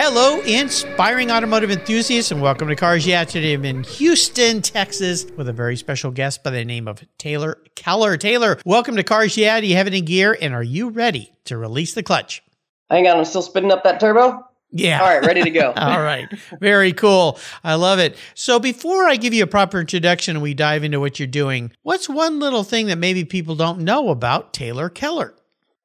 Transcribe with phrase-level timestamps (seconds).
[0.00, 3.24] Hello, inspiring automotive enthusiasts, and welcome to Cars Yeah.
[3.24, 7.58] Today I'm in Houston, Texas, with a very special guest by the name of Taylor
[7.74, 8.16] Keller.
[8.16, 9.60] Taylor, welcome to Cars Yeah.
[9.60, 12.44] Do you have any gear, and are you ready to release the clutch?
[12.88, 14.46] Hang on, I'm still spinning up that turbo.
[14.70, 15.00] Yeah.
[15.02, 15.72] All right, ready to go.
[15.76, 16.28] All right.
[16.60, 17.36] Very cool.
[17.64, 18.16] I love it.
[18.34, 21.72] So before I give you a proper introduction and we dive into what you're doing,
[21.82, 25.34] what's one little thing that maybe people don't know about Taylor Keller?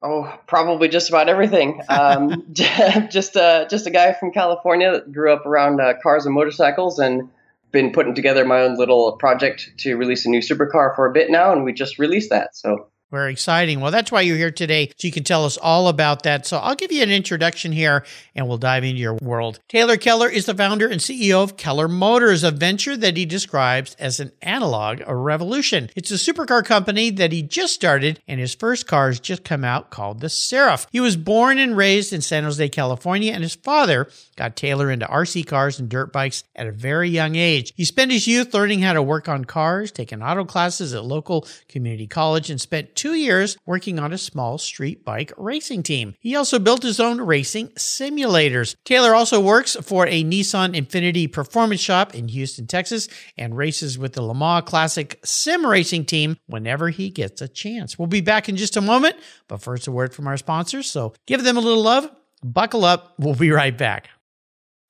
[0.06, 1.80] Oh, probably just about everything.
[1.88, 6.34] Um, just uh, just a guy from California that grew up around uh, cars and
[6.34, 7.30] motorcycles, and
[7.72, 11.30] been putting together my own little project to release a new supercar for a bit
[11.30, 12.54] now, and we just released that.
[12.54, 13.78] So very exciting.
[13.78, 16.46] Well, that's why you're here today, so you can tell us all about that.
[16.46, 19.60] So I'll give you an introduction here and we'll dive into your world.
[19.68, 23.94] Taylor Keller is the founder and CEO of Keller Motors, a venture that he describes
[24.00, 25.90] as an analog a revolution.
[25.94, 29.62] It's a supercar company that he just started, and his first car has just come
[29.62, 30.88] out called the Seraph.
[30.90, 35.06] He was born and raised in San Jose, California, and his father got Taylor into
[35.06, 37.72] RC cars and dirt bikes at a very young age.
[37.76, 41.46] He spent his youth learning how to work on cars, taking auto classes at local
[41.68, 46.14] community college, and spent two years working on a small street bike racing team.
[46.20, 48.76] He also built his own racing simulators.
[48.86, 54.14] Taylor also works for a Nissan Infiniti performance shop in Houston, Texas, and races with
[54.14, 57.98] the Le Mans Classic sim racing team whenever he gets a chance.
[57.98, 59.16] We'll be back in just a moment,
[59.48, 60.90] but first, a word from our sponsors.
[60.90, 62.10] So give them a little love.
[62.42, 63.12] Buckle up.
[63.18, 64.08] We'll be right back.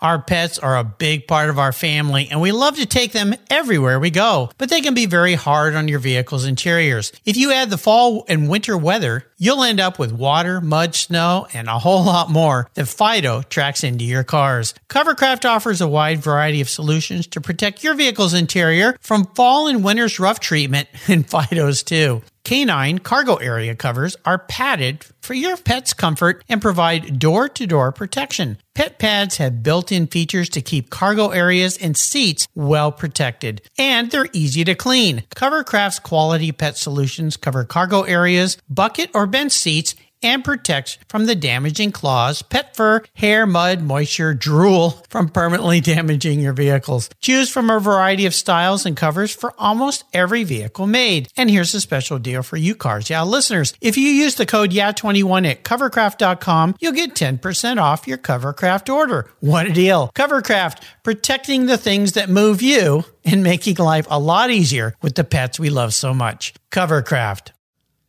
[0.00, 3.34] Our pets are a big part of our family and we love to take them
[3.48, 7.13] everywhere we go, but they can be very hard on your vehicle's interiors.
[7.24, 11.46] If you add the fall and winter weather, you'll end up with water, mud, snow,
[11.55, 14.74] and a whole lot more that Fido tracks into your cars.
[14.89, 19.85] Covercraft offers a wide variety of solutions to protect your vehicle's interior from fall and
[19.85, 22.23] winter's rough treatment and Fido's too.
[22.44, 27.90] Canine cargo area covers are padded for your pet's comfort and provide door to door
[27.90, 28.58] protection.
[28.74, 34.10] Pet pads have built in features to keep cargo areas and seats well protected, and
[34.10, 35.22] they're easy to clean.
[35.34, 39.94] Covercraft's quality pet solutions cover cargo areas, bucket or bench seats,
[40.24, 46.40] and protects from the damaging claws, pet fur, hair, mud, moisture, drool from permanently damaging
[46.40, 47.11] your vehicles.
[47.20, 51.29] Choose from a variety of styles and covers for almost every vehicle made.
[51.36, 53.74] And here's a special deal for you Cars Yeah listeners.
[53.80, 59.30] If you use the code YEAH21 at covercraft.com, you'll get 10% off your Covercraft order.
[59.41, 60.11] What a deal.
[60.14, 65.24] Covercraft, protecting the things that move you and making life a lot easier with the
[65.24, 66.55] pets we love so much.
[66.70, 67.51] Covercraft.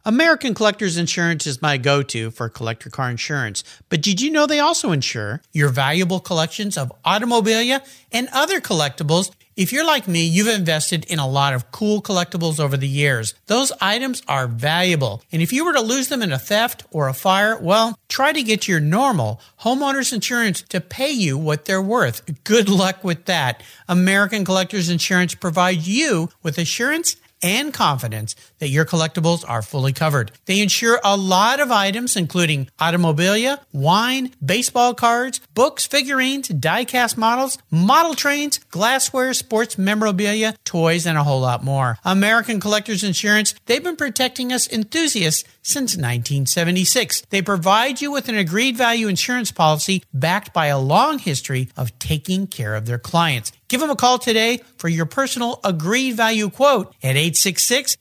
[0.08, 3.64] American Collectors Insurance is my go to for collector car insurance.
[3.90, 9.32] But did you know they also insure your valuable collections of automobilia and other collectibles?
[9.56, 13.34] If you're like me, you've invested in a lot of cool collectibles over the years.
[13.48, 15.24] Those items are valuable.
[15.32, 18.32] And if you were to lose them in a theft or a fire, well, try
[18.32, 22.44] to get your normal homeowners insurance to pay you what they're worth.
[22.44, 23.64] Good luck with that.
[23.88, 30.32] American Collectors Insurance provides you with assurance and confidence that your collectibles are fully covered.
[30.46, 37.58] They insure a lot of items, including automobilia, wine, baseball cards, books, figurines, die-cast models,
[37.70, 41.98] model trains, glassware, sports memorabilia, toys, and a whole lot more.
[42.04, 47.22] American Collectors Insurance, they've been protecting us enthusiasts since 1976.
[47.30, 51.98] They provide you with an agreed value insurance policy backed by a long history of
[51.98, 53.52] taking care of their clients.
[53.68, 57.98] Give them a call today for your personal agreed value quote at 866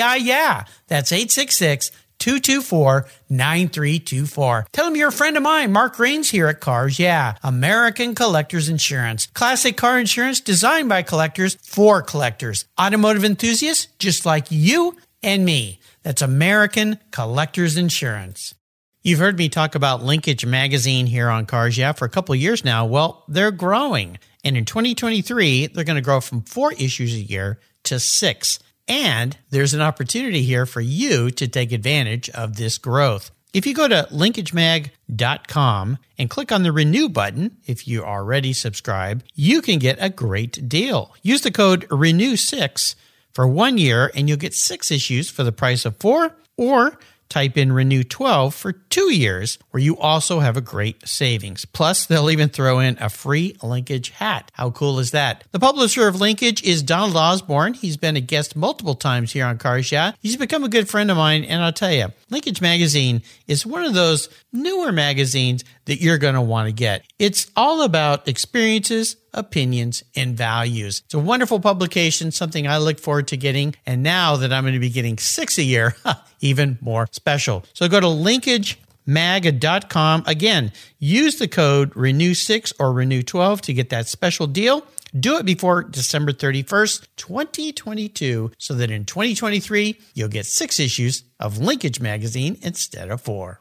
[0.00, 0.64] ACI Yeah.
[0.88, 4.66] That's 866 224 9324.
[4.72, 8.68] Tell them you're a friend of mine, Mark Rains here at Cars Yeah, American Collectors
[8.68, 9.26] Insurance.
[9.26, 12.64] Classic car insurance designed by collectors for collectors.
[12.80, 15.80] Automotive enthusiasts just like you and me.
[16.02, 18.54] That's American Collectors Insurance.
[19.02, 22.64] You've heard me talk about Linkage Magazine here on Cars Yeah for a couple years
[22.64, 22.86] now.
[22.86, 24.18] Well, they're growing.
[24.42, 28.58] And in 2023, they're going to grow from four issues a year to six.
[28.86, 33.30] And there's an opportunity here for you to take advantage of this growth.
[33.54, 39.22] If you go to linkagemag.com and click on the renew button, if you already subscribe,
[39.34, 41.14] you can get a great deal.
[41.22, 42.96] Use the code renew6
[43.32, 46.98] for one year and you'll get six issues for the price of four or
[47.34, 51.64] type in Renew 12 for two years, where you also have a great savings.
[51.64, 54.52] Plus, they'll even throw in a free linkage hat.
[54.54, 55.42] How cool is that?
[55.50, 57.74] The publisher of Linkage is Donald Osborne.
[57.74, 60.12] He's been a guest multiple times here on Cars Yeah.
[60.20, 63.84] He's become a good friend of mine, and I'll tell you, Linkage Magazine is one
[63.84, 67.04] of those newer magazines that you're going to want to get.
[67.18, 71.02] It's all about experiences, opinions, and values.
[71.04, 73.74] It's a wonderful publication, something I look forward to getting.
[73.86, 75.94] And now that I'm going to be getting six a year,
[76.40, 77.64] even more special.
[77.72, 80.24] So go to linkagemag.com.
[80.26, 84.86] Again, use the code renew6 or renew12 to get that special deal.
[85.18, 91.58] Do it before December 31st, 2022, so that in 2023, you'll get six issues of
[91.58, 93.60] Linkage Magazine instead of four.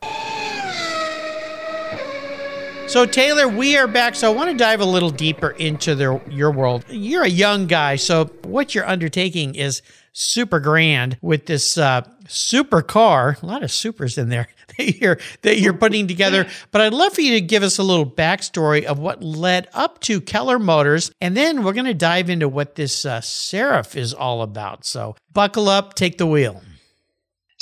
[2.87, 4.13] So, Taylor, we are back.
[4.13, 6.85] So, I want to dive a little deeper into the, your world.
[6.89, 9.81] You're a young guy, so what you're undertaking is
[10.11, 13.37] super grand with this uh, super car.
[13.41, 14.47] A lot of supers in there
[14.77, 16.47] that you're that you're putting together.
[16.71, 19.99] But I'd love for you to give us a little backstory of what led up
[20.01, 24.13] to Keller Motors, and then we're going to dive into what this uh, Seraph is
[24.13, 24.85] all about.
[24.85, 26.61] So, buckle up, take the wheel.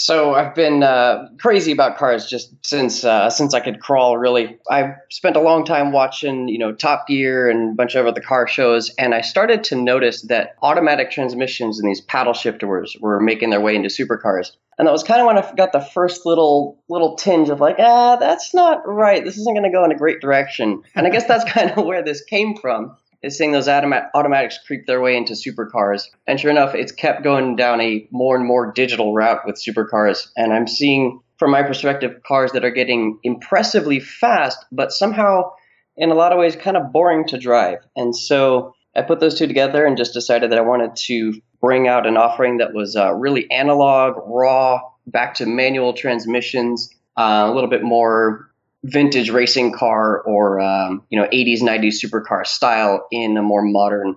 [0.02, 4.18] So I've been uh, crazy about cars just since uh, since I could crawl.
[4.18, 8.08] Really, I've spent a long time watching you know Top Gear and a bunch of
[8.08, 12.98] other car shows, and I started to notice that automatic transmissions and these paddle shifters
[13.00, 14.54] were making their way into supercars.
[14.80, 17.76] And that was kind of when I got the first little little tinge of like,
[17.78, 19.24] ah, that's not right.
[19.24, 20.82] This isn't going to go in a great direction.
[20.96, 24.60] And I guess that's kind of where this came from is seeing those automa- automatics
[24.66, 26.06] creep their way into supercars.
[26.28, 30.30] And sure enough, it's kept going down a more and more digital route with supercars.
[30.36, 35.52] And I'm seeing, from my perspective, cars that are getting impressively fast, but somehow,
[35.96, 37.80] in a lot of ways, kind of boring to drive.
[37.96, 41.88] And so I put those two together and just decided that I wanted to bring
[41.88, 47.54] out an offering that was uh, really analog, raw, back to manual transmissions, uh, a
[47.54, 48.51] little bit more
[48.84, 54.16] vintage racing car or um, you know 80s 90s supercar style in a more modern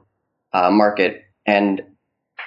[0.53, 1.23] uh, market.
[1.47, 1.83] And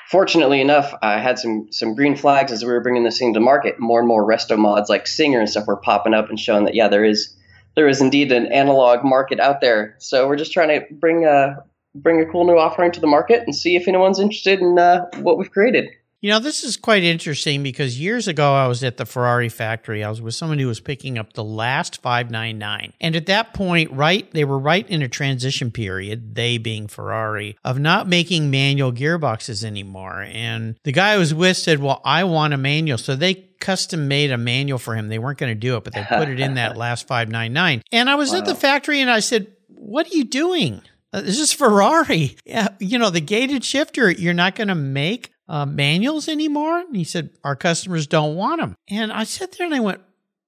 [0.10, 3.40] fortunately enough i had some some green flags as we were bringing this thing to
[3.40, 3.80] market.
[3.80, 6.76] More and more resto mods like singer and stuff were popping up and showing that
[6.76, 7.36] yeah there is
[7.76, 9.96] there is indeed an analog market out there.
[10.00, 11.58] So we're just trying to bring a
[11.94, 15.06] bring a cool new offering to the market and see if anyone's interested in uh,
[15.20, 15.90] what we've created
[16.22, 20.04] you know, this is quite interesting because years ago I was at the Ferrari factory.
[20.04, 22.94] I was with someone who was picking up the last 599.
[23.00, 27.56] And at that point, right, they were right in a transition period, they being Ferrari,
[27.64, 30.26] of not making manual gearboxes anymore.
[30.28, 32.98] And the guy I was with said, Well, I want a manual.
[32.98, 35.10] So they custom made a manual for him.
[35.10, 37.84] They weren't going to do it, but they put it in that last 599.
[37.92, 38.40] And I was wow.
[38.40, 40.82] at the factory and I said, What are you doing?
[41.14, 42.38] Uh, this is Ferrari.
[42.46, 46.80] Yeah, you know, the gated shifter, you're not going to make uh, manuals anymore?
[46.80, 48.76] And he said, Our customers don't want them.
[48.90, 50.02] And I sat there and I went,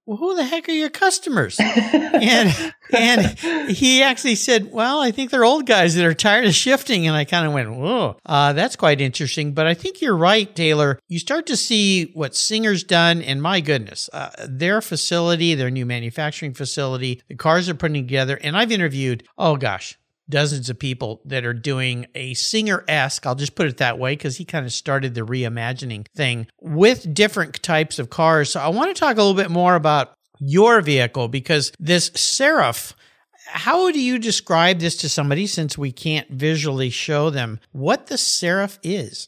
[0.10, 1.60] well, who the heck are your customers?
[1.60, 3.38] and and
[3.69, 7.06] he actually said, well, I think they're old guys that are tired of shifting.
[7.06, 9.54] And I kind of went, whoa, uh, that's quite interesting.
[9.54, 10.98] But I think you're right, Taylor.
[11.07, 15.86] You start to see what Singer's done, and my goodness, uh, their facility, their new
[15.86, 18.40] manufacturing facility, the cars they're putting together.
[18.42, 19.99] And I've interviewed, oh gosh,
[20.30, 24.14] dozens of people that are doing a singer esque, I'll just put it that way,
[24.14, 28.52] because he kind of started the reimagining thing with different types of cars.
[28.52, 32.96] So I want to talk a little bit more about your vehicle because this Seraph,
[33.48, 38.18] how do you describe this to somebody since we can't visually show them what the
[38.18, 39.28] Seraph is?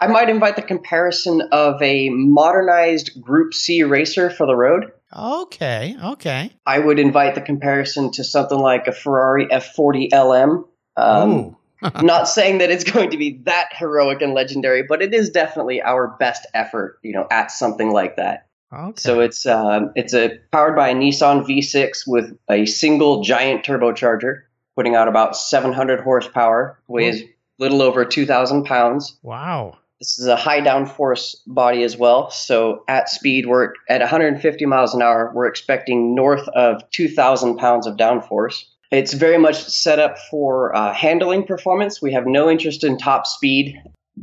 [0.00, 4.92] I might invite the comparison of a modernized Group C racer for the road.
[5.16, 6.50] Okay, okay.
[6.66, 10.64] I would invite the comparison to something like a Ferrari F40 LM.
[10.96, 11.56] Um,
[12.02, 15.80] not saying that it's going to be that heroic and legendary, but it is definitely
[15.80, 18.46] our best effort, you know, at something like that.
[18.72, 19.00] Okay.
[19.00, 24.42] So it's um, it's a powered by a Nissan V6 with a single giant turbocharger,
[24.76, 27.28] putting out about 700 horsepower, weighs Ooh.
[27.58, 29.16] little over 2,000 pounds.
[29.22, 29.78] Wow.
[30.00, 32.30] This is a high downforce body as well.
[32.30, 35.32] So at speed, we're at 150 miles an hour.
[35.34, 38.62] We're expecting north of 2,000 pounds of downforce.
[38.92, 42.00] It's very much set up for uh, handling performance.
[42.00, 43.76] We have no interest in top speed.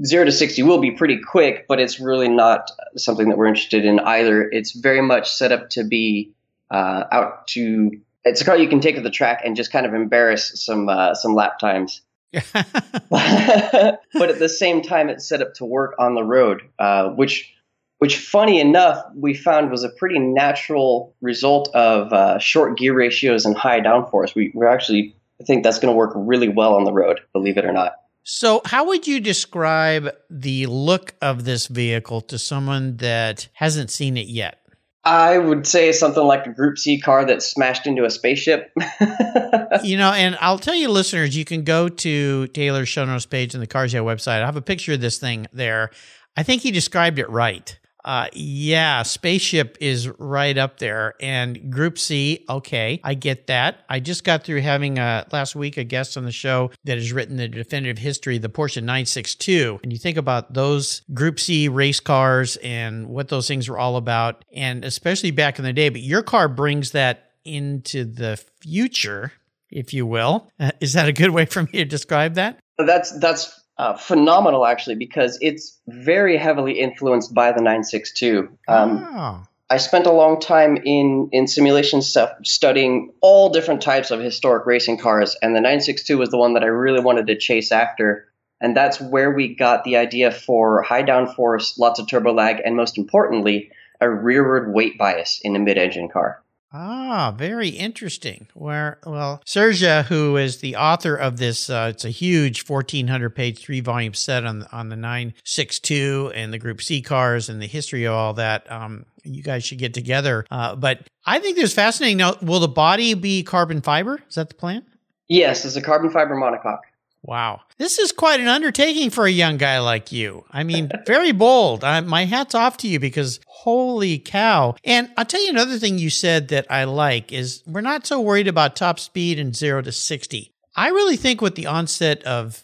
[0.05, 3.85] Zero to 60 will be pretty quick, but it's really not something that we're interested
[3.85, 4.49] in either.
[4.49, 6.31] It's very much set up to be
[6.71, 7.91] uh, out to.
[8.23, 10.89] It's a car you can take to the track and just kind of embarrass some
[10.89, 12.01] uh, some lap times.
[13.09, 17.53] but at the same time, it's set up to work on the road, uh, which,
[17.99, 23.45] which funny enough, we found was a pretty natural result of uh, short gear ratios
[23.45, 24.35] and high downforce.
[24.35, 27.57] We, we're actually, I think that's going to work really well on the road, believe
[27.57, 27.93] it or not.
[28.27, 34.17] So, how would you describe the look of this vehicle to someone that hasn't seen
[34.17, 34.64] it yet?
[35.05, 38.71] I would say something like a Group C car that smashed into a spaceship.
[39.83, 43.53] you know, and I'll tell you, listeners, you can go to Taylor's show notes page
[43.53, 44.41] on the Cars website.
[44.41, 45.91] I have a picture of this thing there.
[46.35, 47.77] I think he described it right.
[48.05, 52.45] Uh, yeah, spaceship is right up there, and Group C.
[52.47, 53.83] Okay, I get that.
[53.89, 57.11] I just got through having a, last week a guest on the show that has
[57.11, 61.99] written the definitive history the Porsche 962, and you think about those Group C race
[61.99, 65.89] cars and what those things were all about, and especially back in the day.
[65.89, 69.31] But your car brings that into the future,
[69.71, 70.51] if you will.
[70.59, 72.59] Uh, is that a good way for me to describe that?
[72.77, 78.49] That's that's uh, phenomenal actually because it's very heavily influenced by the 962.
[78.67, 79.43] Um, oh.
[79.69, 84.65] I spent a long time in in simulation stuff studying all different types of historic
[84.67, 88.27] racing cars, and the 962 was the one that I really wanted to chase after.
[88.61, 92.75] And that's where we got the idea for high downforce, lots of turbo lag, and
[92.75, 96.41] most importantly, a rearward weight bias in a mid-engine car.
[96.77, 98.49] Ah, very interesting.
[98.53, 103.29] Where well, Sergio, who is the author of this, uh, it's a huge fourteen hundred
[103.29, 107.47] page, three volume set on on the nine six two and the Group C cars
[107.47, 108.69] and the history of all that.
[108.69, 110.45] Um, you guys should get together.
[110.51, 112.17] Uh, but I think this is fascinating.
[112.17, 114.19] Now, will the body be carbon fiber?
[114.27, 114.83] Is that the plan?
[115.29, 116.81] Yes, it's a carbon fiber monocoque.
[117.27, 117.61] Wow.
[117.79, 120.45] This is quite an undertaking for a young guy like you.
[120.51, 121.83] I mean, very bold.
[121.83, 124.75] I, my hat's off to you because holy cow.
[124.83, 128.21] And I'll tell you another thing you said that I like is we're not so
[128.21, 130.53] worried about top speed and zero to 60.
[130.75, 132.63] I really think with the onset of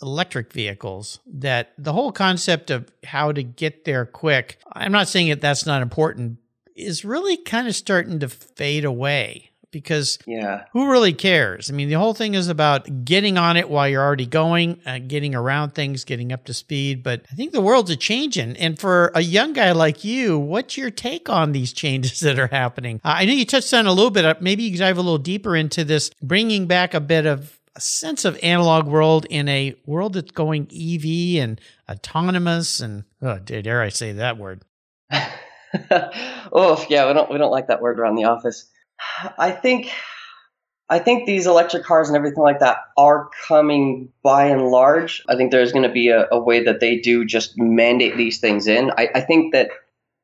[0.00, 5.30] electric vehicles that the whole concept of how to get there quick, I'm not saying
[5.30, 6.38] that that's not important,
[6.76, 10.64] is really kind of starting to fade away because yeah.
[10.72, 11.70] who really cares?
[11.70, 15.00] I mean, the whole thing is about getting on it while you're already going, uh,
[15.06, 17.02] getting around things, getting up to speed.
[17.02, 18.56] But I think the world's a changing.
[18.56, 22.46] And for a young guy like you, what's your take on these changes that are
[22.46, 23.02] happening?
[23.04, 24.24] Uh, I know you touched on a little bit.
[24.24, 27.80] Uh, maybe you dive a little deeper into this, bringing back a bit of a
[27.82, 33.82] sense of analog world in a world that's going EV and autonomous and oh, dare
[33.82, 34.62] I say that word?
[36.50, 38.70] oh yeah, we don't we don't like that word around the office.
[39.38, 39.90] I think
[40.88, 45.22] I think these electric cars and everything like that are coming by and large.
[45.28, 48.38] I think there's going to be a, a, way that they do just mandate these
[48.38, 48.92] things in.
[48.96, 49.70] I, I, think that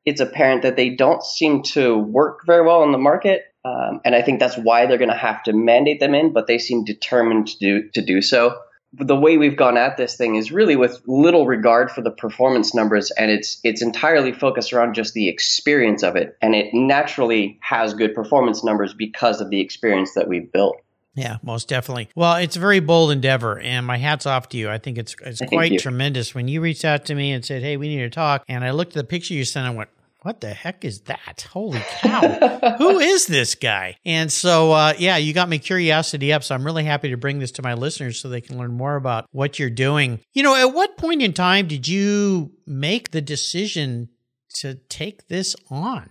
[0.05, 3.43] it's apparent that they don't seem to work very well in the market.
[3.65, 6.47] Um, and I think that's why they're going to have to mandate them in, but
[6.47, 8.57] they seem determined to do, to do so
[8.93, 12.75] the way we've gone at this thing is really with little regard for the performance
[12.75, 17.57] numbers and it's it's entirely focused around just the experience of it and it naturally
[17.61, 20.77] has good performance numbers because of the experience that we've built
[21.15, 22.09] yeah, most definitely.
[22.15, 24.71] Well, it's a very bold endeavor, and my hat's off to you.
[24.71, 26.33] I think it's it's quite tremendous.
[26.33, 28.71] When you reached out to me and said, "Hey, we need to talk," and I
[28.71, 29.91] looked at the picture you sent, and went,
[30.23, 31.45] what the heck is that?
[31.51, 32.75] Holy cow.
[32.77, 33.97] Who is this guy?
[34.05, 36.43] And so, uh, yeah, you got my curiosity up.
[36.43, 38.95] So I'm really happy to bring this to my listeners so they can learn more
[38.95, 40.19] about what you're doing.
[40.33, 44.09] You know, at what point in time did you make the decision
[44.55, 46.09] to take this on?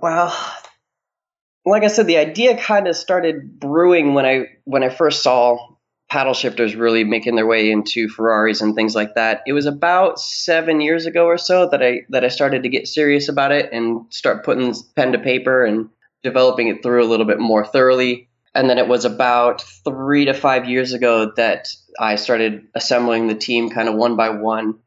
[0.00, 0.34] Well,
[1.66, 5.75] like I said, the idea kind of started brewing when I when I first saw
[6.08, 9.42] paddle shifters really making their way into Ferraris and things like that.
[9.46, 12.88] It was about seven years ago or so that I that I started to get
[12.88, 15.88] serious about it and start putting pen to paper and
[16.22, 18.28] developing it through a little bit more thoroughly.
[18.54, 21.68] And then it was about three to five years ago that
[22.00, 24.78] I started assembling the team kind of one by one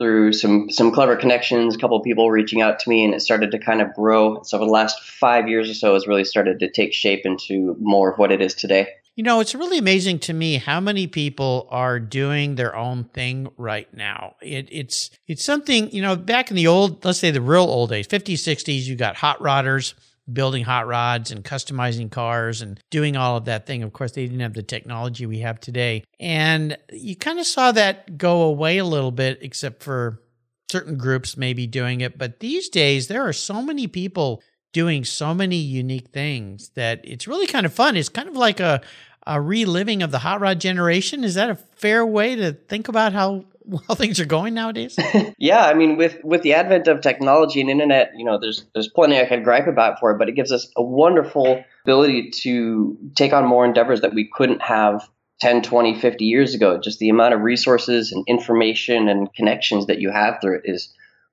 [0.00, 3.50] through some some clever connections, a couple people reaching out to me, and it started
[3.50, 4.42] to kind of grow.
[4.42, 8.10] So, the last five years or so, has really started to take shape into more
[8.12, 8.88] of what it is today.
[9.16, 13.48] You know, it's really amazing to me how many people are doing their own thing
[13.56, 14.36] right now.
[14.40, 17.90] It, it's it's something, you know, back in the old, let's say the real old
[17.90, 19.94] days, 50s, 60s, you got hot rodders
[20.32, 23.82] building hot rods and customizing cars and doing all of that thing.
[23.82, 26.04] Of course, they didn't have the technology we have today.
[26.18, 30.22] And you kind of saw that go away a little bit, except for
[30.70, 32.16] certain groups maybe doing it.
[32.16, 37.26] But these days, there are so many people doing so many unique things that it's
[37.26, 37.96] really kind of fun.
[37.96, 38.80] It's kind of like a,
[39.26, 41.24] a reliving of the hot rod generation.
[41.24, 44.96] Is that a fair way to think about how well things are going nowadays?
[45.38, 48.88] yeah, I mean, with with the advent of technology and internet, you know, there's there's
[48.88, 52.98] plenty I could gripe about for it, but it gives us a wonderful ability to
[53.14, 55.08] take on more endeavors that we couldn't have
[55.40, 56.78] 10, 20, 50 years ago.
[56.78, 60.92] Just the amount of resources and information and connections that you have through it is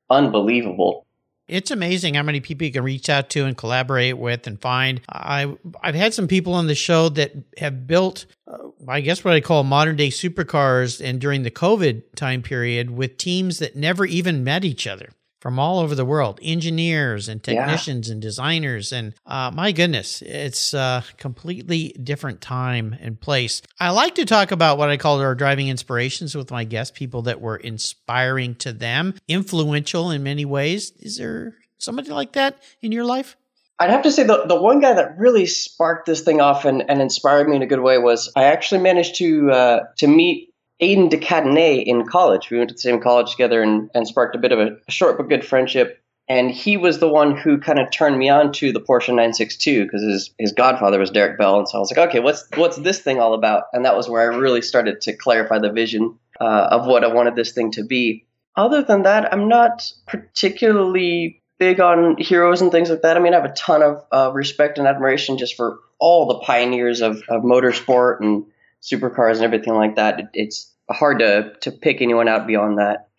[0.10, 1.07] unbelievable.
[1.48, 5.02] It's amazing how many people you can reach out to and collaborate with and find.
[5.10, 9.34] I I've had some people on the show that have built, uh, I guess what
[9.34, 14.06] I call modern day supercars, and during the COVID time period with teams that never
[14.06, 15.10] even met each other.
[15.40, 18.14] From all over the world engineers and technicians yeah.
[18.14, 18.92] and designers.
[18.92, 23.62] And uh, my goodness, it's a completely different time and place.
[23.80, 27.24] I like to talk about what I call our driving inspirations with my guests, people
[27.24, 30.92] that were inspiring to them, influential in many ways.
[31.00, 33.38] Is there somebody like that in your life?
[33.80, 36.90] I'd have to say the, the one guy that really sparked this thing off and,
[36.90, 40.50] and inspired me in a good way was I actually managed to uh, to meet
[40.82, 42.50] Aiden de Cadenet in college.
[42.50, 45.18] We went to the same college together and, and sparked a bit of a, short
[45.18, 46.02] but good friendship.
[46.30, 49.86] And he was the one who kind of turned me on to the Porsche 962
[49.86, 51.60] because his, his godfather was Derek Bell.
[51.60, 53.64] And so I was like, okay, what's what's this thing all about?
[53.72, 57.14] And that was where I really started to clarify the vision uh, of what I
[57.14, 58.26] wanted this thing to be.
[58.58, 63.18] Other than that, I'm not particularly big on heroes and things like that.
[63.18, 66.40] I mean, I have a ton of uh, respect and admiration just for all the
[66.40, 68.46] pioneers of, of motorsport and
[68.82, 70.20] supercars and everything like that.
[70.20, 73.10] It, it's hard to to pick anyone out beyond that.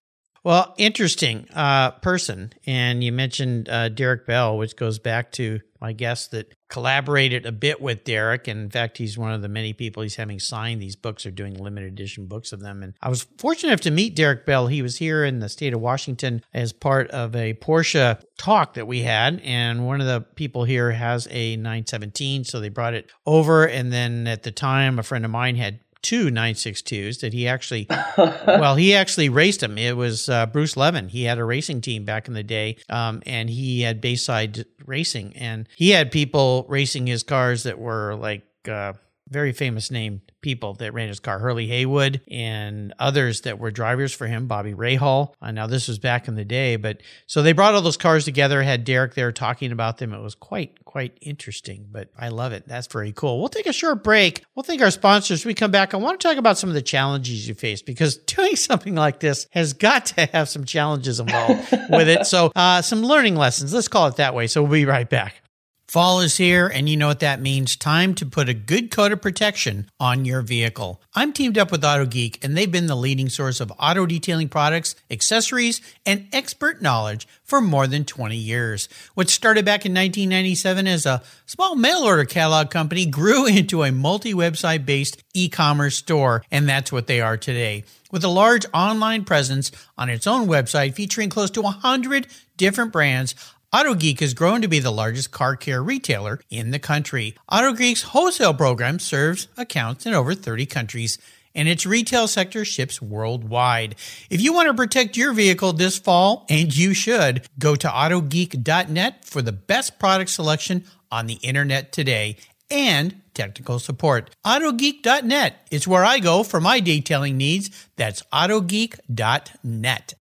[0.45, 5.93] Well, interesting uh, person, and you mentioned uh, Derek Bell, which goes back to my
[5.93, 8.49] guest that collaborated a bit with Derek.
[8.49, 11.31] And in fact, he's one of the many people he's having sign these books or
[11.31, 12.83] doing limited edition books of them.
[12.83, 14.67] And I was fortunate enough to meet Derek Bell.
[14.67, 18.87] He was here in the state of Washington as part of a Porsche talk that
[18.87, 19.41] we had.
[19.43, 22.45] And one of the people here has a 917.
[22.45, 23.67] So they brought it over.
[23.67, 27.87] And then at the time, a friend of mine had two 962s that he actually
[28.47, 31.09] well he actually raced them it was uh, Bruce Leven.
[31.09, 35.37] He had a racing team back in the day um, and he had bayside racing
[35.37, 38.93] and he had people racing his cars that were like uh,
[39.29, 44.13] very famous name people that ran his car Hurley Haywood and others that were drivers
[44.13, 45.33] for him, Bobby Rahal.
[45.41, 48.25] Uh, now, this was back in the day, but so they brought all those cars
[48.25, 50.13] together, had Derek there talking about them.
[50.13, 52.67] It was quite, quite interesting, but I love it.
[52.67, 53.39] That's very cool.
[53.39, 54.45] We'll take a short break.
[54.55, 55.45] We'll thank our sponsors.
[55.45, 58.17] we come back, I want to talk about some of the challenges you face because
[58.39, 62.27] doing something like this has got to have some challenges involved with it.
[62.27, 64.47] So, uh, some learning lessons, let's call it that way.
[64.47, 65.43] So, we'll be right back.
[65.89, 67.75] Fall is here, and you know what that means.
[67.75, 71.01] Time to put a good coat of protection on your vehicle.
[71.15, 74.51] I'm teamed up with Auto Geek, and they've been the leading source of auto detailing
[74.51, 78.91] products, accessories, and expert knowledge for more than 20 years.
[79.15, 83.91] What started back in 1997 as a small mail order catalog company grew into a
[83.91, 87.85] multi website based e commerce store, and that's what they are today.
[88.11, 92.27] With a large online presence on its own website featuring close to 100
[92.59, 93.35] different brands,
[93.75, 97.35] AutoGeek has grown to be the largest car care retailer in the country.
[97.51, 101.19] AutoGeek's wholesale program serves accounts in over 30 countries
[101.55, 103.95] and its retail sector ships worldwide.
[104.31, 109.27] If you want to protect your vehicle this fall, and you should, go to autogeek.net
[109.27, 112.37] for the best product selection on the internet today
[112.71, 114.35] and technical support.
[114.47, 117.89] Autogeek.net is where I go for my detailing needs.
[117.97, 120.15] That's autogeek.net.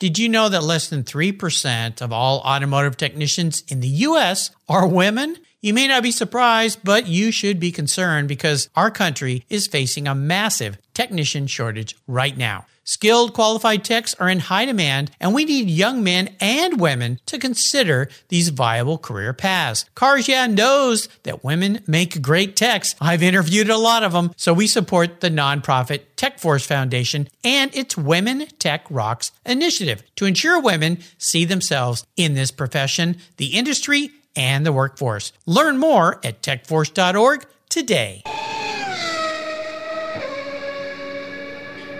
[0.00, 4.86] Did you know that less than 3% of all automotive technicians in the US are
[4.88, 5.36] women?
[5.62, 10.08] You may not be surprised, but you should be concerned because our country is facing
[10.08, 12.64] a massive technician shortage right now.
[12.82, 17.38] Skilled, qualified techs are in high demand, and we need young men and women to
[17.38, 19.84] consider these viable career paths.
[19.94, 22.96] Cars Yeah knows that women make great techs.
[22.98, 27.72] I've interviewed a lot of them, so we support the nonprofit Tech Force Foundation and
[27.76, 34.10] its Women Tech Rocks initiative to ensure women see themselves in this profession, the industry,
[34.36, 35.32] and the workforce.
[35.46, 38.22] Learn more at techforce.org today.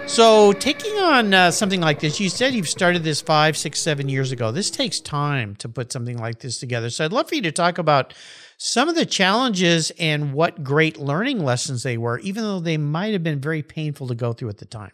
[0.07, 4.09] So, taking on uh, something like this, you said you've started this five, six, seven
[4.09, 4.51] years ago.
[4.51, 6.91] This takes time to put something like this together.
[6.91, 8.13] So, I'd love for you to talk about
[8.57, 13.13] some of the challenges and what great learning lessons they were, even though they might
[13.13, 14.91] have been very painful to go through at the time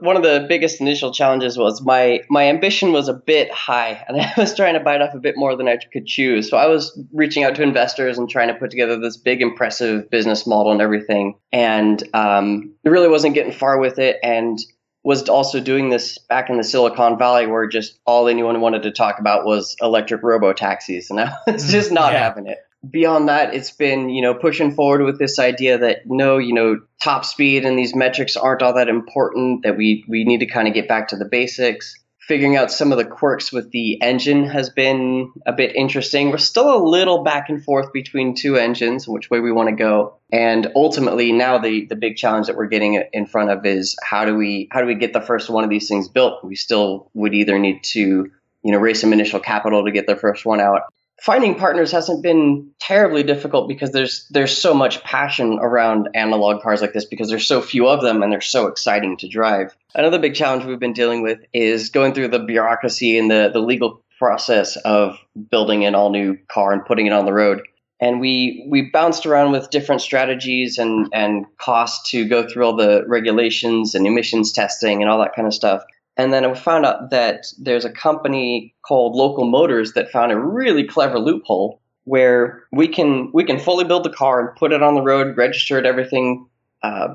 [0.00, 4.20] one of the biggest initial challenges was my my ambition was a bit high and
[4.20, 6.42] i was trying to bite off a bit more than i could chew.
[6.42, 10.10] So i was reaching out to investors and trying to put together this big impressive
[10.10, 11.36] business model and everything.
[11.52, 14.58] And um, it really wasn't getting far with it and
[15.04, 18.90] was also doing this back in the silicon valley where just all anyone wanted to
[18.90, 22.20] talk about was electric robo taxis and i was just not yeah.
[22.20, 22.58] having it
[22.90, 26.80] beyond that, it's been, you know, pushing forward with this idea that no, you know,
[27.02, 30.68] top speed and these metrics aren't all that important, that we, we need to kind
[30.68, 31.98] of get back to the basics.
[32.20, 36.30] Figuring out some of the quirks with the engine has been a bit interesting.
[36.30, 39.74] We're still a little back and forth between two engines which way we want to
[39.74, 40.16] go.
[40.32, 44.24] And ultimately now the, the big challenge that we're getting in front of is how
[44.24, 46.42] do we how do we get the first one of these things built?
[46.42, 50.16] We still would either need to, you know, raise some initial capital to get the
[50.16, 55.58] first one out finding partners hasn't been terribly difficult because there's there's so much passion
[55.60, 59.16] around analog cars like this because there's so few of them and they're so exciting
[59.18, 59.76] to drive.
[59.94, 63.60] Another big challenge we've been dealing with is going through the bureaucracy and the, the
[63.60, 65.18] legal process of
[65.50, 67.62] building an all new car and putting it on the road.
[68.00, 72.76] And we we bounced around with different strategies and, and costs to go through all
[72.76, 75.82] the regulations and emissions testing and all that kind of stuff.
[76.16, 80.38] And then I found out that there's a company called Local Motors that found a
[80.38, 84.82] really clever loophole where we can we can fully build the car and put it
[84.82, 86.46] on the road, register it, everything
[86.82, 87.14] uh,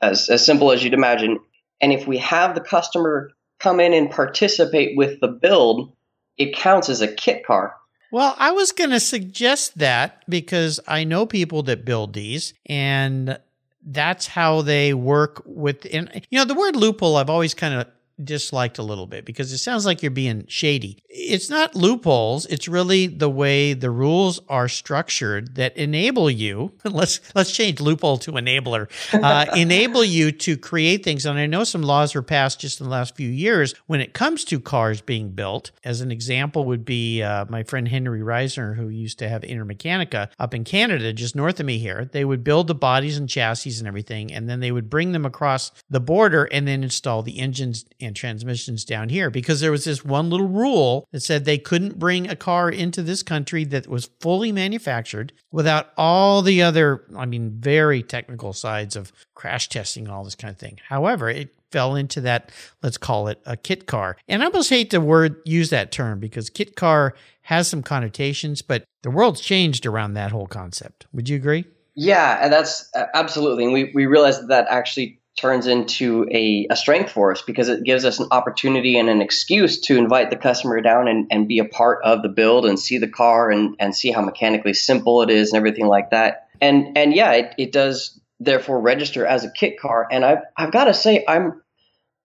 [0.00, 1.38] as as simple as you'd imagine.
[1.80, 5.92] And if we have the customer come in and participate with the build,
[6.36, 7.76] it counts as a kit car.
[8.10, 13.38] Well, I was going to suggest that because I know people that build these and
[13.84, 17.88] that's how they work with you know the word loophole I've always kind of
[18.22, 20.98] disliked a little bit because it sounds like you're being shady.
[21.08, 27.20] It's not loopholes, it's really the way the rules are structured that enable you, let's
[27.34, 28.88] let's change loophole to enabler,
[29.22, 31.26] uh, enable you to create things.
[31.26, 34.14] And I know some laws were passed just in the last few years when it
[34.14, 35.70] comes to cars being built.
[35.84, 40.28] As an example would be uh, my friend Henry Reisner, who used to have Intermeccanica
[40.38, 42.08] up in Canada, just north of me here.
[42.12, 45.26] They would build the bodies and chassis and everything, and then they would bring them
[45.26, 49.84] across the border and then install the engines and transmissions down here because there was
[49.84, 53.86] this one little rule that said they couldn't bring a car into this country that
[53.86, 60.04] was fully manufactured without all the other, I mean, very technical sides of crash testing
[60.04, 60.78] and all this kind of thing.
[60.88, 64.16] However, it fell into that, let's call it a kit car.
[64.28, 68.62] And I almost hate to word use that term because kit car has some connotations,
[68.62, 71.06] but the world's changed around that whole concept.
[71.12, 71.64] Would you agree?
[71.94, 73.64] Yeah, and that's uh, absolutely.
[73.64, 77.68] And we, we realized that, that actually turns into a, a strength for us because
[77.68, 81.48] it gives us an opportunity and an excuse to invite the customer down and, and
[81.48, 84.74] be a part of the build and see the car and, and see how mechanically
[84.74, 86.48] simple it is and everything like that.
[86.60, 90.06] And and yeah, it, it does therefore register as a kit car.
[90.10, 91.62] And I've I've got to say I'm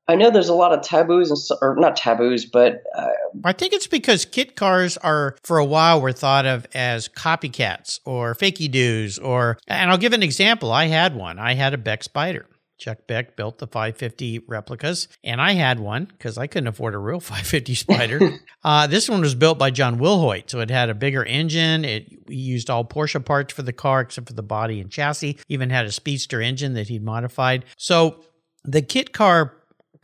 [0.09, 3.07] I know there's a lot of taboos and or not taboos, but uh,
[3.43, 7.99] I think it's because kit cars are for a while were thought of as copycats
[8.05, 10.71] or fakey doos or and I'll give an example.
[10.71, 11.39] I had one.
[11.39, 12.45] I had a Beck Spider.
[12.77, 16.99] Chuck Beck built the 550 replicas, and I had one because I couldn't afford a
[16.99, 18.39] real 550 Spider.
[18.63, 21.85] uh, this one was built by John Wilhoit, so it had a bigger engine.
[21.85, 25.37] It used all Porsche parts for the car except for the body and chassis.
[25.49, 27.65] Even had a speedster engine that he'd modified.
[27.77, 28.23] So
[28.63, 29.53] the kit car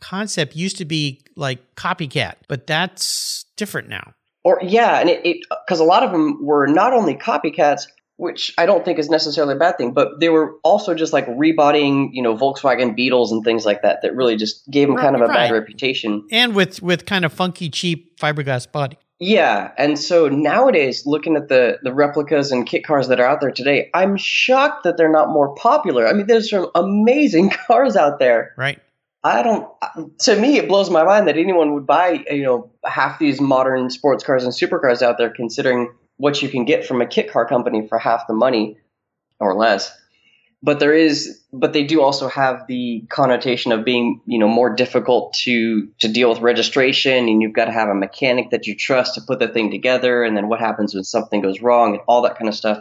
[0.00, 4.14] concept used to be like copycat, but that's different now.
[4.44, 8.66] Or yeah, and it because a lot of them were not only copycats, which I
[8.66, 12.22] don't think is necessarily a bad thing, but they were also just like rebodying, you
[12.22, 15.22] know, Volkswagen Beetles and things like that that really just gave them right, kind of
[15.22, 15.48] a right.
[15.48, 16.26] bad reputation.
[16.30, 18.98] And with with kind of funky, cheap fiberglass body.
[19.20, 23.40] Yeah, and so nowadays, looking at the the replicas and kit cars that are out
[23.40, 26.06] there today, I'm shocked that they're not more popular.
[26.06, 28.54] I mean, there's some amazing cars out there.
[28.56, 28.80] Right.
[29.22, 29.66] I don't.
[30.20, 33.88] To me, it blows my mind that anyone would buy, you know, half these modern
[33.88, 37.46] sports cars and supercars out there, considering what you can get from a kit car
[37.46, 38.78] company for half the money
[39.40, 39.96] or less.
[40.62, 44.74] But there is, but they do also have the connotation of being, you know, more
[44.74, 48.74] difficult to to deal with registration, and you've got to have a mechanic that you
[48.74, 52.02] trust to put the thing together, and then what happens when something goes wrong, and
[52.08, 52.78] all that kind of stuff.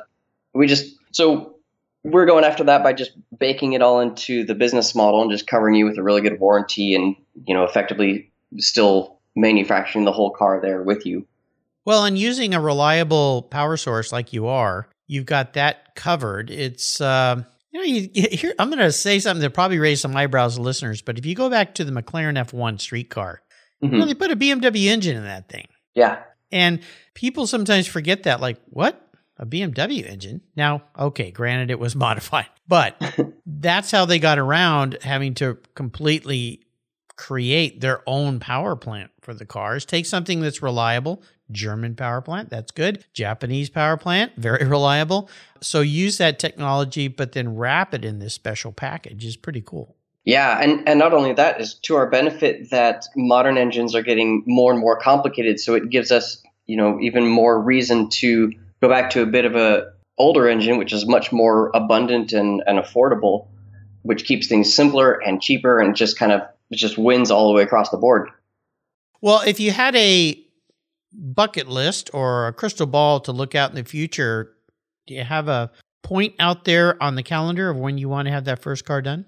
[0.53, 1.57] We just so
[2.03, 5.47] we're going after that by just baking it all into the business model and just
[5.47, 10.31] covering you with a really good warranty, and you know, effectively still manufacturing the whole
[10.31, 11.27] car there with you.
[11.85, 16.49] Well, and using a reliable power source like you are, you've got that covered.
[16.49, 19.99] It's, uh, you know, you, you, here, I'm going to say something that probably raise
[20.01, 23.41] some eyebrows, listeners, but if you go back to the McLaren F1 street car,
[23.83, 23.93] mm-hmm.
[23.93, 25.67] you know, they put a BMW engine in that thing.
[25.93, 26.23] Yeah.
[26.51, 26.81] And
[27.15, 28.99] people sometimes forget that, like, what?
[29.37, 30.41] A BMW engine?
[30.55, 32.95] Now, okay, granted it was modified, but
[33.45, 36.61] that's how they got around having to completely
[37.15, 39.85] create their own power plant for the cars.
[39.85, 43.05] Take something that's reliable, German power plant, that's good.
[43.13, 45.29] Japanese power plant, very reliable.
[45.61, 49.95] So use that technology, but then wrap it in this special package is pretty cool.
[50.25, 54.43] Yeah, and, and not only that is to our benefit that modern engines are getting
[54.47, 55.59] more and more complicated.
[55.59, 59.43] So it gives us, you know, even more reason to go back to a bit
[59.43, 63.47] of a older engine, which is much more abundant and, and affordable,
[64.03, 67.63] which keeps things simpler and cheaper and just kind of just wins all the way
[67.63, 68.29] across the board.
[69.21, 70.39] Well, if you had a
[71.13, 74.53] bucket list or a crystal ball to look out in the future,
[75.07, 75.71] do you have a
[76.01, 79.01] point out there on the calendar of when you want to have that first car
[79.01, 79.25] done?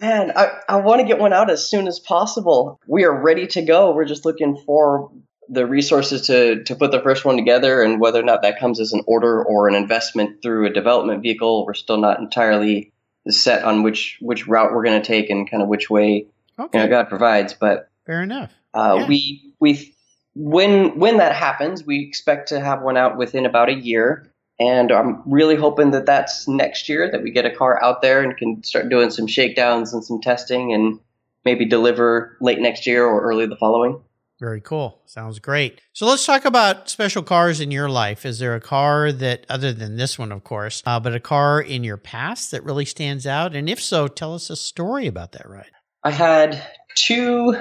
[0.00, 2.78] Man, I, I want to get one out as soon as possible.
[2.86, 3.92] We are ready to go.
[3.94, 5.10] We're just looking for
[5.48, 8.80] the resources to to put the first one together, and whether or not that comes
[8.80, 12.92] as an order or an investment through a development vehicle, we're still not entirely
[13.30, 16.26] set on which which route we're going to take and kind of which way
[16.58, 16.78] Okay.
[16.78, 17.54] you know, God provides.
[17.54, 18.52] But Fair enough.
[18.74, 19.08] uh, Yeah.
[19.08, 19.94] we we
[20.38, 24.32] when when that happens, we expect to have one out within about a year.
[24.60, 28.22] And I'm really hoping that that's next year that we get a car out there
[28.22, 30.98] and can start doing some shakedowns and some testing and
[31.44, 34.00] maybe deliver late next year or early the following.
[34.40, 35.00] Very cool.
[35.06, 35.80] Sounds great.
[35.92, 38.24] So let's talk about special cars in your life.
[38.24, 41.60] Is there a car that, other than this one, of course, uh, but a car
[41.60, 43.56] in your past that really stands out?
[43.56, 45.72] And if so, tell us a story about that ride.
[46.04, 46.62] I had
[46.94, 47.56] two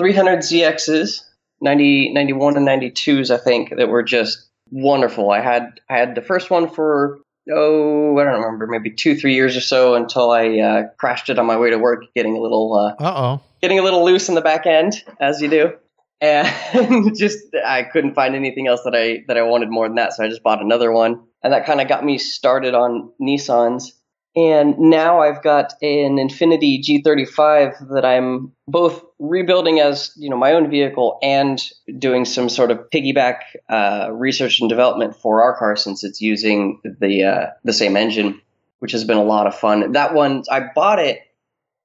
[0.00, 1.20] 300ZXs,
[1.60, 5.30] 90, 91 and 92s, I think, that were just wonderful.
[5.30, 7.18] I had I had the first one for
[7.52, 11.38] oh I don't remember maybe two three years or so until I uh, crashed it
[11.38, 13.40] on my way to work, getting a little uh, Uh oh.
[13.62, 15.72] getting a little loose in the back end as you do,
[16.20, 20.12] and just I couldn't find anything else that I that I wanted more than that,
[20.12, 23.92] so I just bought another one, and that kind of got me started on Nissans.
[24.36, 30.52] And now I've got an Infiniti G35 that I'm both rebuilding as you know my
[30.52, 31.58] own vehicle and
[31.98, 33.38] doing some sort of piggyback
[33.70, 38.42] uh, research and development for our car since it's using the uh, the same engine,
[38.80, 39.92] which has been a lot of fun.
[39.92, 41.20] That one I bought it,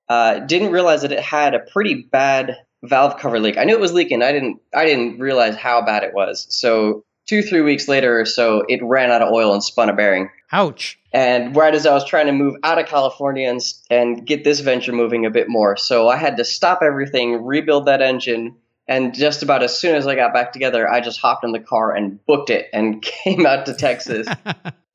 [0.10, 3.58] uh, didn't realize that it had a pretty bad valve cover leak.
[3.58, 4.22] I knew it was leaking.
[4.22, 6.48] I didn't I didn't realize how bad it was.
[6.50, 9.94] So two three weeks later or so, it ran out of oil and spun a
[9.94, 10.30] bearing.
[10.52, 11.00] Ouch.
[11.14, 14.60] And right as I was trying to move out of California and, and get this
[14.60, 19.14] venture moving a bit more, so I had to stop everything, rebuild that engine, and
[19.14, 21.96] just about as soon as I got back together, I just hopped in the car
[21.96, 24.28] and booked it and came out to Texas.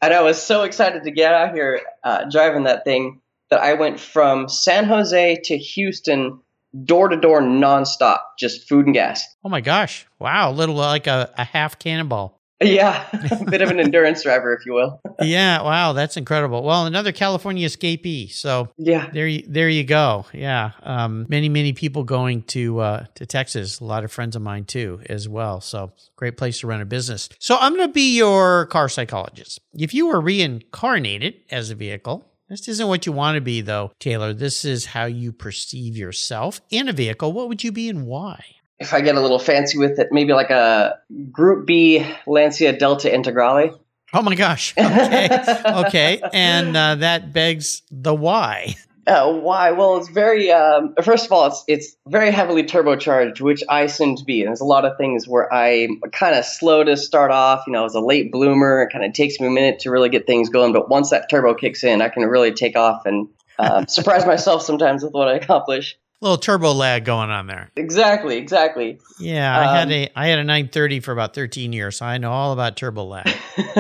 [0.03, 3.72] and I was so excited to get out here uh, driving that thing that I
[3.75, 6.40] went from San Jose to Houston
[6.85, 9.25] door to door nonstop, just food and gas.
[9.45, 10.07] oh my gosh.
[10.19, 10.51] Wow.
[10.51, 12.35] A little like a, a half cannonball.
[12.62, 14.99] Yeah, a bit of an endurance driver, if you will.
[15.21, 15.61] yeah.
[15.61, 15.93] Wow.
[15.93, 16.62] That's incredible.
[16.62, 18.33] Well, another California escapee.
[18.33, 19.11] So Yeah.
[19.12, 20.25] there you, there you go.
[20.33, 20.71] Yeah.
[20.83, 23.81] Um, many, many people going to, uh, to Texas.
[23.81, 25.61] A lot of friends of mine too, as well.
[25.61, 27.29] So great place to run a business.
[27.41, 29.61] So I'm going to be your car psychologist.
[29.75, 33.92] If you were reincarnated as a vehicle, this isn't what you want to be though,
[33.98, 34.32] Taylor.
[34.32, 37.32] This is how you perceive yourself in a vehicle.
[37.32, 38.44] What would you be and why?
[38.78, 40.98] If I get a little fancy with it, maybe like a
[41.32, 43.78] Group B Lancia Delta Integrale.
[44.12, 44.74] Oh my gosh.
[44.78, 45.28] Okay.
[45.66, 46.22] okay.
[46.32, 48.76] And uh, that begs the why.
[49.07, 49.71] Uh, why?
[49.71, 50.51] Well, it's very.
[50.51, 54.40] Um, first of all, it's it's very heavily turbocharged, which I seem to be.
[54.40, 57.64] And there's a lot of things where I'm kind of slow to start off.
[57.66, 60.09] You know, as a late bloomer, it kind of takes me a minute to really
[60.09, 60.73] get things going.
[60.73, 63.29] But once that turbo kicks in, I can really take off and
[63.61, 65.97] um, surprise myself sometimes with what I accomplish.
[66.21, 67.71] little turbo lag going on there.
[67.77, 68.99] Exactly, exactly.
[69.21, 72.19] Yeah, I had Um, a I had a 930 for about 13 years, so I
[72.19, 73.33] know all about turbo lag.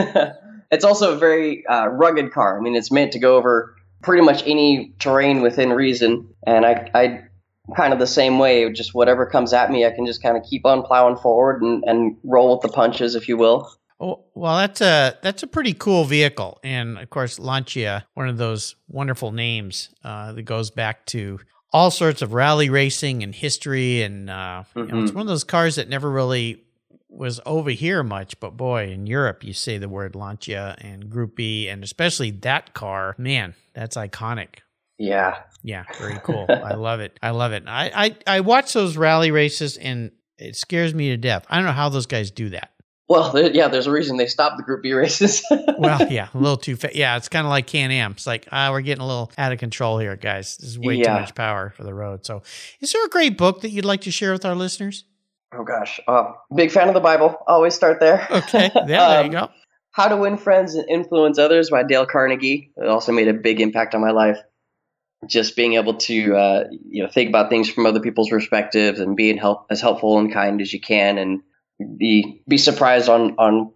[0.70, 2.58] it's also a very uh, rugged car.
[2.58, 6.90] I mean, it's meant to go over pretty much any terrain within reason, and I,
[6.94, 7.20] I
[7.76, 8.70] kind of the same way.
[8.72, 11.82] Just whatever comes at me, I can just kind of keep on plowing forward and,
[11.86, 13.70] and roll with the punches, if you will.
[13.98, 18.36] Oh, well, that's a that's a pretty cool vehicle, and of course, Lancia, one of
[18.36, 21.40] those wonderful names uh, that goes back to
[21.72, 25.14] all sorts of rally racing and history, and uh, you know, it's Mhm.
[25.14, 26.62] one of those cars that never really
[27.16, 31.36] was over here much, but boy, in Europe, you say the word Lancia and Group
[31.36, 34.60] B, and especially that car, man, that's iconic.
[34.98, 36.46] Yeah, Yeah, very cool.
[36.48, 37.18] I love it.
[37.22, 37.64] I love it.
[37.66, 41.44] I, I I watch those rally races, and it scares me to death.
[41.50, 42.70] I don't know how those guys do that.
[43.08, 43.68] well, there, yeah.
[43.68, 45.44] There's a reason they stopped the Group B races.
[45.78, 46.94] Well, yeah, a little too fast.
[46.94, 48.12] Yeah, it's kind of like Can Am.
[48.12, 50.56] It's like, ah, we're getting a little out of control here, guys.
[50.56, 52.24] This is way too much power for the road.
[52.24, 52.42] So,
[52.80, 55.04] is there a great book that you'd like to share with our listeners?
[55.58, 57.36] Oh gosh, uh, big fan of the Bible.
[57.46, 58.26] Always start there.
[58.30, 59.48] Okay, yeah, there you Um, go.
[59.92, 62.70] How to Win Friends and Influence Others by Dale Carnegie.
[62.76, 64.38] It also made a big impact on my life.
[65.26, 69.16] Just being able to, uh, you know, think about things from other people's perspectives and
[69.16, 71.40] being help as helpful and kind as you can, and
[71.98, 73.72] be be surprised on on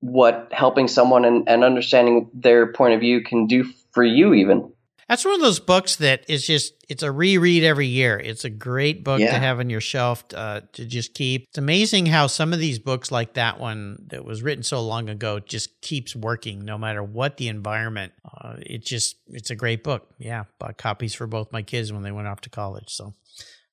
[0.00, 4.34] what helping someone and, and understanding their point of view can do for you.
[4.34, 4.72] Even
[5.08, 8.18] That's one of those books that is just, it's a reread every year.
[8.18, 11.46] It's a great book to have on your shelf uh, to just keep.
[11.48, 15.08] It's amazing how some of these books, like that one that was written so long
[15.08, 18.12] ago, just keeps working no matter what the environment.
[18.22, 20.08] Uh, it just, it's a great book.
[20.18, 20.44] Yeah.
[20.58, 22.90] Bought copies for both my kids when they went off to college.
[22.90, 23.14] So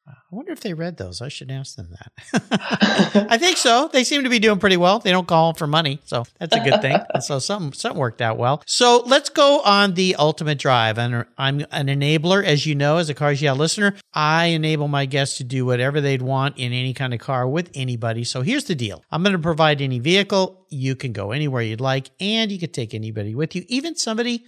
[0.08, 1.20] I wonder if they read those.
[1.20, 3.28] I should ask them that.
[3.32, 3.90] I think so.
[3.92, 5.00] They seem to be doing pretty well.
[5.00, 7.00] They don't call for money, so that's a good thing.
[7.22, 8.62] so something something worked out well.
[8.68, 11.00] So let's go on the ultimate drive.
[11.00, 13.96] And I'm an enabler, as you know, as a Cars Yeah listener.
[14.14, 17.72] I enable my guests to do whatever they'd want in any kind of car with
[17.74, 18.24] anybody.
[18.24, 20.66] So here's the deal: I'm going to provide any vehicle.
[20.70, 24.46] You can go anywhere you'd like, and you can take anybody with you, even somebody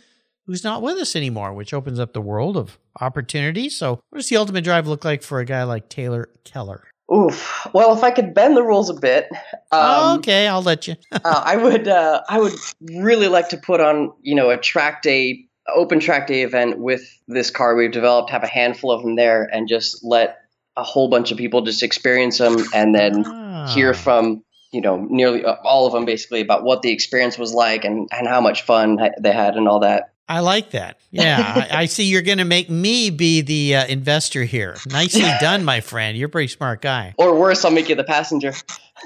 [0.47, 3.69] who's not with us anymore, which opens up the world of opportunity.
[3.69, 6.85] So, what does the ultimate drive look like for a guy like Taylor Keller?
[7.13, 7.67] Oof.
[7.73, 9.29] Well, if I could bend the rules a bit,
[9.71, 10.95] um, okay, I'll let you.
[11.11, 11.87] uh, I would.
[11.87, 16.27] Uh, I would really like to put on, you know, a track day, open track
[16.27, 18.31] day event with this car we've developed.
[18.31, 20.39] Have a handful of them there, and just let
[20.75, 23.71] a whole bunch of people just experience them, and then ah.
[23.73, 27.53] hear from you know nearly uh, all of them basically about what the experience was
[27.53, 30.13] like and and how much fun they had and all that.
[30.29, 30.99] I like that.
[31.11, 34.75] Yeah, I, I, see you're going to make me be the uh, investor here.
[34.87, 36.17] Nicely done, my friend.
[36.17, 37.13] You're a pretty smart guy.
[37.17, 38.53] Or worse, I'll make you the passenger.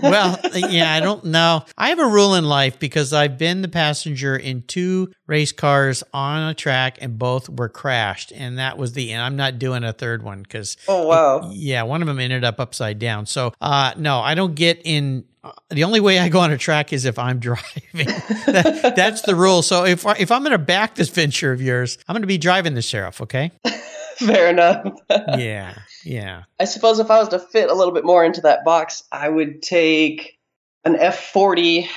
[0.01, 1.65] Well, yeah, I don't know.
[1.77, 6.03] I have a rule in life because I've been the passenger in two race cars
[6.13, 8.31] on a track and both were crashed.
[8.31, 9.21] And that was the end.
[9.21, 10.77] I'm not doing a third one because.
[10.87, 11.49] Oh, wow.
[11.49, 13.25] It, yeah, one of them ended up upside down.
[13.25, 16.57] So, uh, no, I don't get in uh, the only way I go on a
[16.57, 18.05] track is if I'm driving.
[18.45, 19.61] that, that's the rule.
[19.61, 22.37] So if if I'm going to back this venture of yours, I'm going to be
[22.37, 23.21] driving the Seraph.
[23.21, 23.51] Okay.
[24.25, 24.93] Fair enough.
[25.09, 26.43] yeah, yeah.
[26.59, 29.27] I suppose if I was to fit a little bit more into that box, I
[29.27, 30.37] would take
[30.85, 31.87] an F40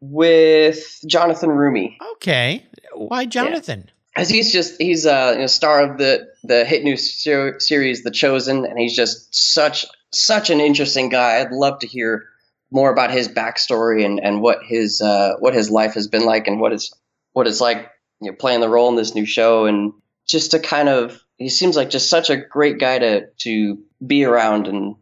[0.00, 1.96] with Jonathan Roumie.
[2.14, 3.90] Okay, why Jonathan?
[4.14, 8.02] Because he's just he's a you know, star of the the hit new ser- series
[8.02, 11.40] The Chosen, and he's just such such an interesting guy.
[11.40, 12.24] I'd love to hear
[12.70, 16.46] more about his backstory and, and what his uh, what his life has been like
[16.46, 16.92] and what is
[17.32, 17.90] what it's like
[18.20, 19.92] you know, playing the role in this new show and
[20.26, 24.24] just to kind of he seems like just such a great guy to to be
[24.24, 24.96] around and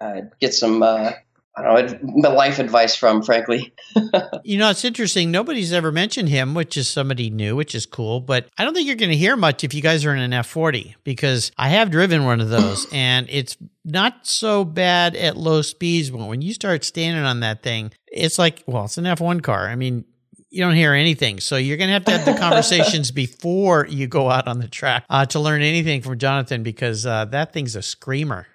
[0.00, 1.12] uh, get some uh,
[1.56, 3.74] I don't know, life advice from, frankly.
[4.44, 5.30] you know, it's interesting.
[5.30, 8.20] Nobody's ever mentioned him, which is somebody new, which is cool.
[8.20, 10.30] But I don't think you're going to hear much if you guys are in an
[10.30, 15.62] F40 because I have driven one of those and it's not so bad at low
[15.62, 16.10] speeds.
[16.10, 19.68] But when you start standing on that thing, it's like, well, it's an F1 car.
[19.68, 20.04] I mean,
[20.50, 21.40] you don't hear anything.
[21.40, 24.68] So you're going to have to have the conversations before you go out on the
[24.68, 28.46] track uh, to learn anything from Jonathan because uh, that thing's a screamer.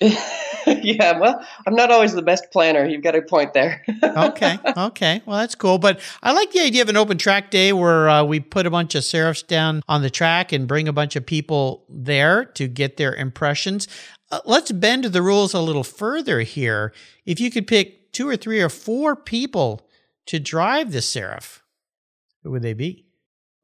[0.66, 2.84] yeah, well, I'm not always the best planner.
[2.84, 3.84] You've got a point there.
[4.02, 5.22] okay, okay.
[5.24, 5.78] Well, that's cool.
[5.78, 8.70] But I like the idea of an open track day where uh, we put a
[8.70, 12.66] bunch of Seraphs down on the track and bring a bunch of people there to
[12.66, 13.86] get their impressions.
[14.32, 16.92] Uh, let's bend the rules a little further here.
[17.24, 19.86] If you could pick two or three or four people
[20.26, 21.62] to drive the Seraph,
[22.42, 23.06] who would they be?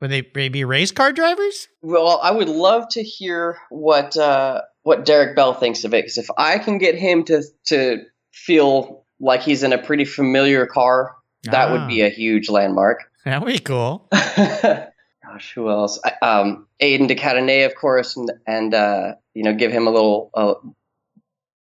[0.01, 1.69] Would they, they be race car drivers?
[1.83, 6.05] Well, I would love to hear what uh, what Derek Bell thinks of it.
[6.05, 10.67] Because if I can get him to to feel like he's in a pretty familiar
[10.67, 11.73] car, that ah.
[11.73, 12.07] would be ah.
[12.07, 13.05] a huge landmark.
[13.25, 14.09] That would be cool.
[14.13, 16.01] Gosh, who else?
[16.23, 20.31] Um, Alain de Cadenet, of course, and, and uh, you know, give him a little
[20.33, 20.55] a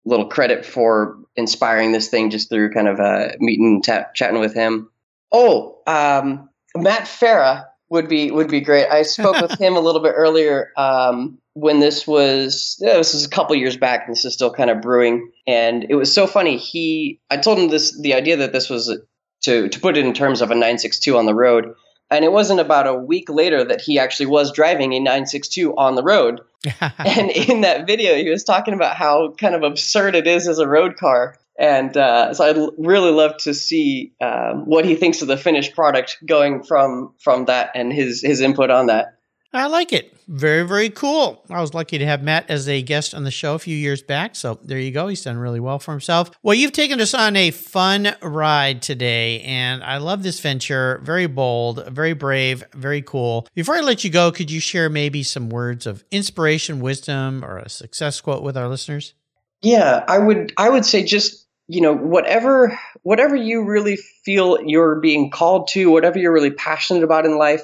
[0.05, 4.53] little credit for inspiring this thing just through kind of uh, meeting, t- chatting with
[4.53, 4.89] him.
[5.31, 8.87] Oh, um, Matt Farah would be would be great.
[8.87, 10.71] I spoke with him a little bit earlier.
[10.77, 14.51] Um, when this was yeah, this was a couple years back and this is still
[14.51, 18.35] kind of brewing and it was so funny he i told him this the idea
[18.35, 18.93] that this was
[19.41, 21.73] to to put it in terms of a 962 on the road
[22.11, 25.95] and it wasn't about a week later that he actually was driving a 962 on
[25.95, 26.41] the road
[26.99, 30.59] and in that video he was talking about how kind of absurd it is as
[30.59, 35.21] a road car and uh, so I'd really love to see um, what he thinks
[35.21, 39.14] of the finished product going from from that and his his input on that.
[39.57, 40.15] I like it.
[40.27, 41.43] Very, very cool.
[41.49, 44.01] I was lucky to have Matt as a guest on the show a few years
[44.01, 44.35] back.
[44.35, 45.07] So there you go.
[45.07, 46.31] He's done really well for himself.
[46.41, 50.99] Well, you've taken us on a fun ride today, and I love this venture.
[51.03, 53.47] Very bold, very brave, very cool.
[53.53, 57.59] Before I let you go, could you share maybe some words of inspiration, wisdom, or
[57.59, 59.13] a success quote with our listeners?
[59.61, 64.99] Yeah, I would I would say just you know whatever whatever you really feel you're
[64.99, 67.61] being called to, whatever you're really passionate about in life,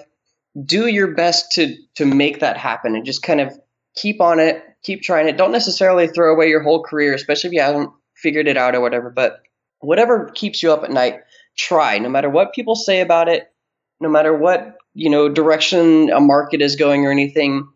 [0.65, 3.57] do your best to to make that happen and just kind of
[3.95, 5.37] keep on it, keep trying it.
[5.37, 8.81] Don't necessarily throw away your whole career, especially if you haven't figured it out or
[8.81, 9.39] whatever, but
[9.79, 11.19] whatever keeps you up at night,
[11.57, 13.51] try no matter what people say about it,
[13.99, 17.67] no matter what, you know, direction a market is going or anything.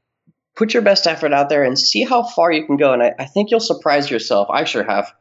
[0.56, 2.94] Put your best effort out there and see how far you can go.
[2.94, 4.48] And I, I think you'll surprise yourself.
[4.50, 5.14] I sure have.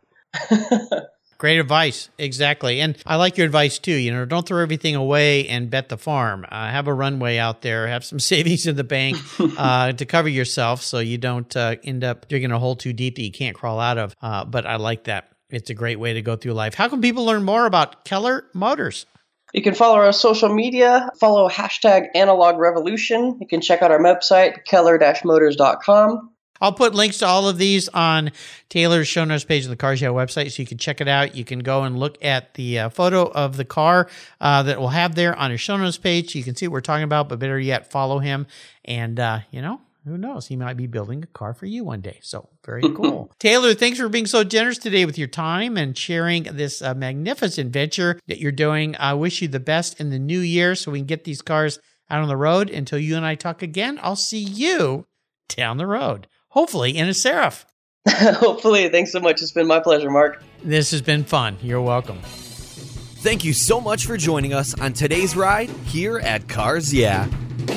[1.38, 2.08] Great advice.
[2.18, 2.80] Exactly.
[2.80, 3.94] And I like your advice too.
[3.94, 6.46] You know, don't throw everything away and bet the farm.
[6.50, 9.16] Uh, have a runway out there, have some savings in the bank
[9.58, 13.16] uh, to cover yourself so you don't uh, end up digging a hole too deep
[13.16, 14.14] that you can't crawl out of.
[14.22, 15.30] Uh, but I like that.
[15.50, 16.74] It's a great way to go through life.
[16.74, 19.06] How can people learn more about Keller Motors?
[19.52, 23.38] You can follow our social media, follow hashtag analog revolution.
[23.40, 26.33] You can check out our website, keller-motors.com.
[26.64, 28.32] I'll put links to all of these on
[28.70, 31.34] Taylor's show notes page of the Cars Yeah website, so you can check it out.
[31.34, 34.08] You can go and look at the uh, photo of the car
[34.40, 36.32] uh, that we'll have there on his show notes page.
[36.32, 38.46] So you can see what we're talking about, but better yet, follow him.
[38.82, 40.46] And, uh, you know, who knows?
[40.46, 42.18] He might be building a car for you one day.
[42.22, 43.30] So very cool.
[43.38, 47.74] Taylor, thanks for being so generous today with your time and sharing this uh, magnificent
[47.74, 48.96] venture that you're doing.
[48.98, 51.78] I wish you the best in the new year so we can get these cars
[52.08, 52.70] out on the road.
[52.70, 55.04] Until you and I talk again, I'll see you
[55.50, 57.66] down the road hopefully in a Seraph.
[58.08, 58.88] hopefully.
[58.88, 59.42] Thanks so much.
[59.42, 60.42] It's been my pleasure, Mark.
[60.62, 61.58] This has been fun.
[61.62, 62.20] You're welcome.
[62.22, 67.26] Thank you so much for joining us on today's ride here at Cars Yeah.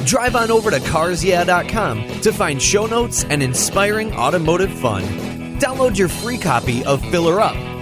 [0.05, 5.03] Drive on over to carsyeah.com to find show notes and inspiring automotive fun.
[5.59, 7.55] Download your free copy of Filler Up,